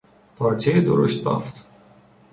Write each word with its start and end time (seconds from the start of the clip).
پارچهی 0.35 0.81
درشت 0.81 1.23
بافت 1.23 1.65